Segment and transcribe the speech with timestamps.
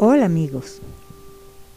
[0.00, 0.78] Hola amigos.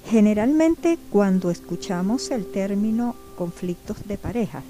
[0.05, 4.62] Generalmente cuando escuchamos el término conflictos de pareja,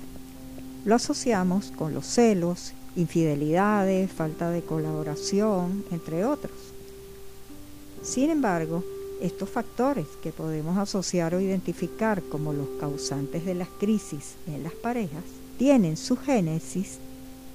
[0.86, 6.54] lo asociamos con los celos, infidelidades, falta de colaboración, entre otros.
[8.02, 8.86] Sin embargo,
[9.20, 14.74] estos factores que podemos asociar o identificar como los causantes de las crisis en las
[14.76, 15.26] parejas
[15.58, 17.00] tienen su génesis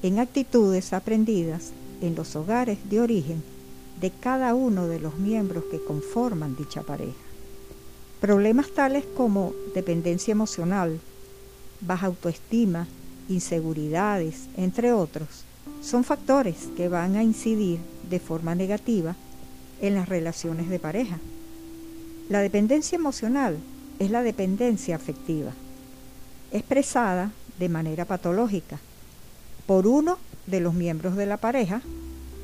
[0.03, 1.71] en actitudes aprendidas
[2.03, 3.56] en los hogares de origen
[4.00, 7.14] de cada uno de los miembros que conforman dicha pareja.
[8.21, 10.99] Problemas tales como dependencia emocional,
[11.81, 12.87] baja autoestima,
[13.29, 15.29] inseguridades, entre otros,
[15.82, 17.79] son factores que van a incidir
[18.09, 19.14] de forma negativa
[19.81, 21.18] en las relaciones de pareja.
[22.29, 23.59] La dependencia emocional
[23.99, 25.53] es la dependencia afectiva,
[26.53, 28.79] expresada de manera patológica
[29.67, 31.82] por uno de los miembros de la pareja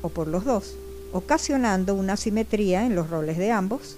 [0.01, 0.75] o por los dos
[1.13, 3.97] ocasionando una simetría en los roles de ambos,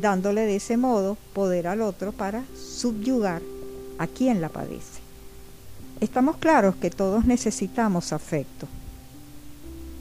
[0.00, 3.40] dándole de ese modo poder al otro para subyugar
[3.98, 5.00] a quien la padece.
[6.00, 8.66] Estamos claros que todos necesitamos afecto.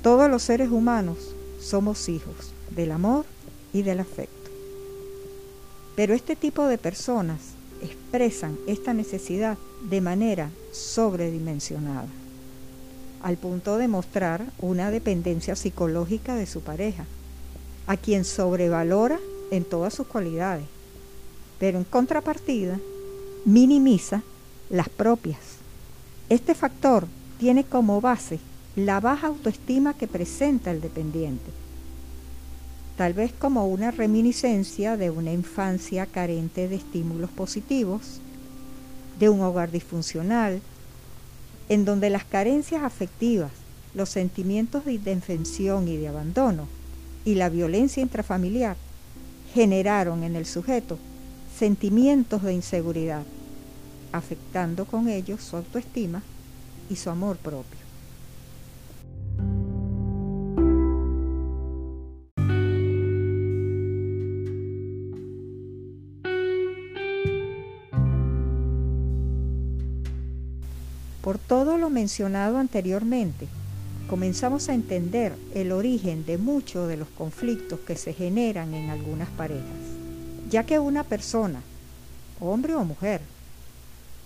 [0.01, 1.17] Todos los seres humanos
[1.61, 3.25] somos hijos del amor
[3.73, 4.49] y del afecto.
[5.95, 7.39] Pero este tipo de personas
[7.83, 9.57] expresan esta necesidad
[9.89, 12.07] de manera sobredimensionada
[13.21, 17.05] al punto de mostrar una dependencia psicológica de su pareja,
[17.87, 19.19] a quien sobrevalora
[19.51, 20.65] en todas sus cualidades,
[21.59, 22.79] pero en contrapartida
[23.45, 24.23] minimiza
[24.69, 25.39] las propias.
[26.29, 27.07] Este factor
[27.39, 28.39] tiene como base
[28.75, 31.51] la baja autoestima que presenta el dependiente,
[32.97, 38.21] tal vez como una reminiscencia de una infancia carente de estímulos positivos,
[39.19, 40.61] de un hogar disfuncional,
[41.69, 43.51] en donde las carencias afectivas,
[43.93, 46.67] los sentimientos de indefensión y de abandono
[47.25, 48.75] y la violencia intrafamiliar
[49.53, 50.97] generaron en el sujeto
[51.57, 53.23] sentimientos de inseguridad,
[54.11, 56.21] afectando con ellos su autoestima
[56.89, 57.78] y su amor propio.
[71.21, 73.47] Por todo lo mencionado anteriormente,
[74.09, 79.29] comenzamos a entender el origen de muchos de los conflictos que se generan en algunas
[79.29, 79.65] parejas,
[80.49, 81.61] ya que una persona,
[82.39, 83.21] hombre o mujer,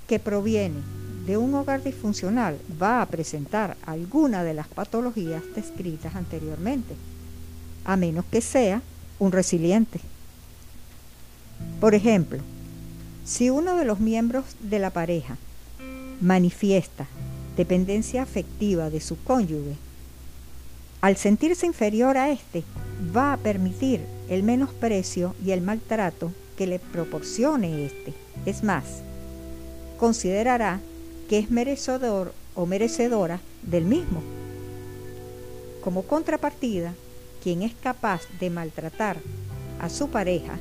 [0.07, 0.79] que proviene
[1.25, 6.95] de un hogar disfuncional va a presentar alguna de las patologías descritas anteriormente,
[7.85, 8.81] a menos que sea
[9.19, 9.99] un resiliente.
[11.79, 12.39] Por ejemplo,
[13.25, 15.37] si uno de los miembros de la pareja
[16.23, 17.05] manifiesta
[17.57, 19.75] dependencia afectiva de su cónyuge,
[21.01, 22.63] al sentirse inferior a éste,
[23.15, 28.13] va a permitir el menosprecio y el maltrato que le proporcione éste.
[28.45, 29.01] Es más,
[29.99, 30.79] considerará
[31.27, 34.23] que es merecedor o merecedora del mismo.
[35.83, 36.93] Como contrapartida,
[37.43, 39.17] quien es capaz de maltratar
[39.81, 40.57] a su pareja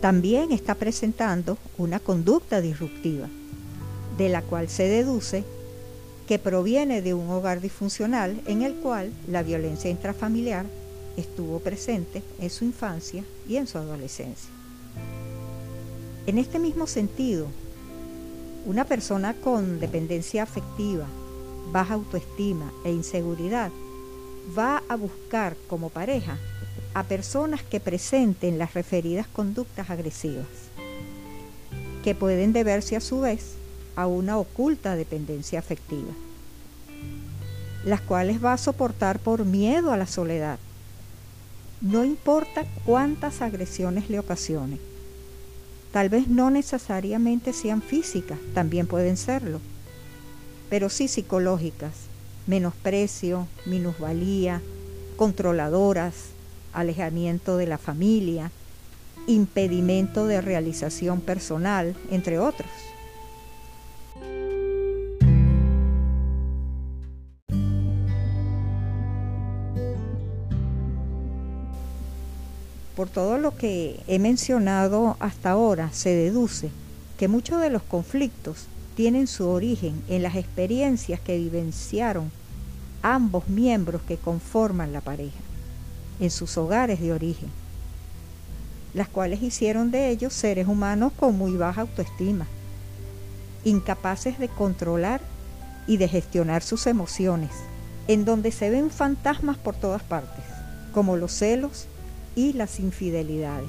[0.00, 3.28] también está presentando una conducta disruptiva
[4.16, 5.44] de la cual se deduce
[6.26, 10.66] que proviene de un hogar disfuncional en el cual la violencia intrafamiliar
[11.16, 14.50] estuvo presente en su infancia y en su adolescencia.
[16.26, 17.48] En este mismo sentido,
[18.66, 21.06] una persona con dependencia afectiva,
[21.70, 23.70] baja autoestima e inseguridad
[24.56, 26.38] va a buscar como pareja
[26.94, 30.46] a personas que presenten las referidas conductas agresivas,
[32.02, 33.56] que pueden deberse a su vez
[33.96, 36.12] a una oculta dependencia afectiva,
[37.84, 40.58] las cuales va a soportar por miedo a la soledad.
[41.80, 44.78] No importa cuántas agresiones le ocasione.
[45.92, 49.60] Tal vez no necesariamente sean físicas, también pueden serlo,
[50.68, 51.92] pero sí psicológicas,
[52.46, 54.60] menosprecio, minusvalía,
[55.16, 56.14] controladoras,
[56.72, 58.50] alejamiento de la familia,
[59.26, 62.70] impedimento de realización personal, entre otros.
[73.04, 76.70] Por todo lo que he mencionado hasta ahora, se deduce
[77.18, 78.64] que muchos de los conflictos
[78.96, 82.32] tienen su origen en las experiencias que vivenciaron
[83.02, 85.36] ambos miembros que conforman la pareja,
[86.18, 87.50] en sus hogares de origen,
[88.94, 92.46] las cuales hicieron de ellos seres humanos con muy baja autoestima,
[93.64, 95.20] incapaces de controlar
[95.86, 97.50] y de gestionar sus emociones,
[98.08, 100.44] en donde se ven fantasmas por todas partes,
[100.94, 101.86] como los celos,
[102.34, 103.68] y las infidelidades,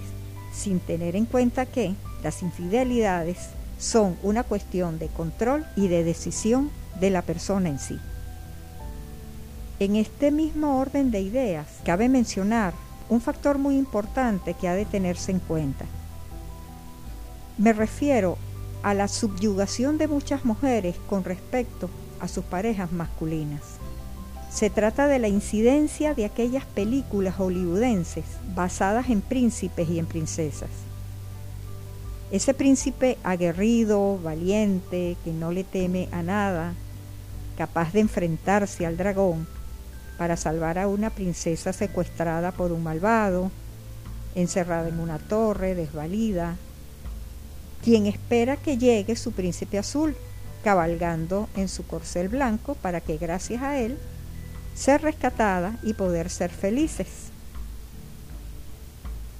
[0.53, 3.38] sin tener en cuenta que las infidelidades
[3.77, 8.00] son una cuestión de control y de decisión de la persona en sí.
[9.79, 12.73] En este mismo orden de ideas, cabe mencionar
[13.09, 15.85] un factor muy importante que ha de tenerse en cuenta.
[17.57, 18.38] Me refiero
[18.83, 21.89] a la subyugación de muchas mujeres con respecto
[22.19, 23.62] a sus parejas masculinas.
[24.55, 28.23] Se trata de la incidencia de aquellas películas hollywoodenses
[28.55, 30.69] basadas en príncipes y en princesas.
[32.31, 36.73] Ese príncipe aguerrido, valiente, que no le teme a nada,
[37.57, 39.45] capaz de enfrentarse al dragón
[40.17, 43.51] para salvar a una princesa secuestrada por un malvado,
[44.35, 46.55] encerrada en una torre, desvalida,
[47.83, 50.15] quien espera que llegue su príncipe azul,
[50.63, 53.97] cabalgando en su corcel blanco para que gracias a él
[54.75, 57.07] ser rescatada y poder ser felices.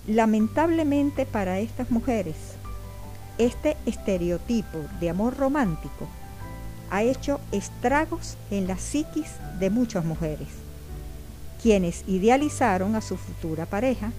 [0.08, 2.36] Lamentablemente para estas mujeres,
[3.38, 6.08] este estereotipo de amor romántico
[6.90, 9.28] ha hecho estragos en la psiquis
[9.60, 10.48] de muchas mujeres,
[11.62, 14.12] quienes idealizaron a su futura pareja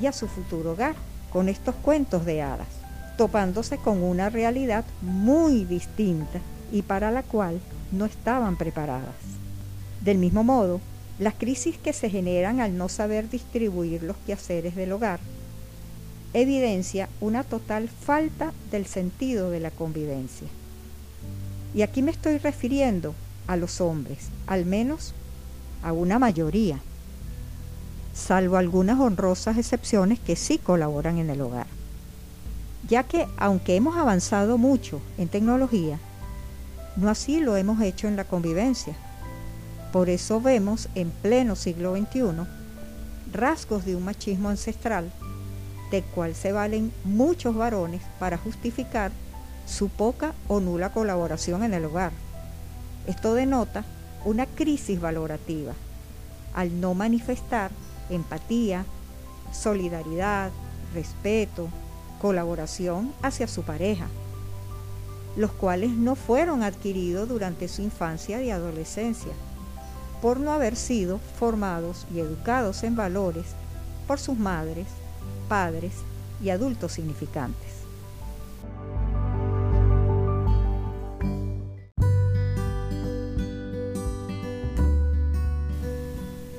[0.00, 0.96] y a su futuro hogar
[1.30, 2.86] con estos cuentos de hadas
[3.16, 6.38] topándose con una realidad muy distinta
[6.70, 7.60] y para la cual
[7.92, 9.14] no estaban preparadas.
[10.06, 10.80] Del mismo modo,
[11.18, 15.20] las crisis que se generan al no saber distribuir los quehaceres del hogar
[16.32, 20.48] evidencia una total falta del sentido de la convivencia.
[21.74, 23.14] Y aquí me estoy refiriendo
[23.46, 25.12] a los hombres, al menos
[25.82, 26.78] a una mayoría,
[28.14, 31.66] salvo algunas honrosas excepciones que sí colaboran en el hogar
[32.88, 35.98] ya que aunque hemos avanzado mucho en tecnología,
[36.96, 38.94] no así lo hemos hecho en la convivencia.
[39.96, 42.44] Por eso vemos en pleno siglo XXI
[43.32, 45.10] rasgos de un machismo ancestral,
[45.90, 49.10] del cual se valen muchos varones para justificar
[49.66, 52.12] su poca o nula colaboración en el hogar.
[53.06, 53.86] Esto denota
[54.26, 55.72] una crisis valorativa,
[56.52, 57.70] al no manifestar
[58.10, 58.84] empatía,
[59.50, 60.50] solidaridad,
[60.92, 61.70] respeto,
[62.20, 64.08] colaboración hacia su pareja,
[65.38, 69.32] los cuales no fueron adquiridos durante su infancia y adolescencia,
[70.26, 73.44] por no haber sido formados y educados en valores
[74.08, 74.88] por sus madres,
[75.48, 75.92] padres
[76.42, 77.70] y adultos significantes.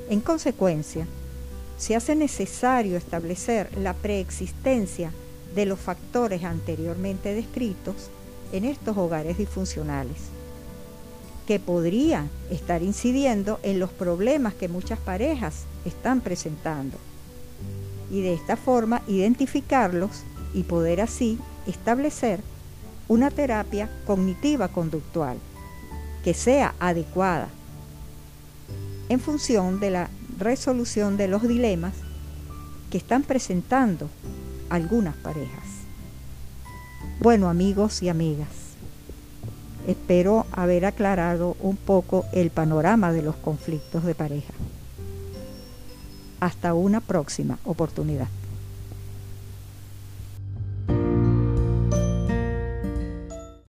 [0.09, 1.05] En consecuencia,
[1.77, 5.11] se hace necesario establecer la preexistencia
[5.53, 8.11] de los factores anteriormente descritos
[8.53, 10.19] en estos hogares disfuncionales,
[11.47, 16.97] que podrían estar incidiendo en los problemas que muchas parejas están presentando,
[18.11, 20.11] y de esta forma identificarlos
[20.53, 22.41] y poder así establecer
[23.07, 25.38] una terapia cognitiva conductual
[26.23, 27.47] que sea adecuada
[29.07, 31.94] en función de la resolución de los dilemas
[32.91, 34.09] que están presentando
[34.69, 35.63] algunas parejas.
[37.21, 38.66] Bueno amigos y amigas,
[39.87, 44.53] espero haber aclarado un poco el panorama de los conflictos de pareja.
[46.39, 48.27] Hasta una próxima oportunidad.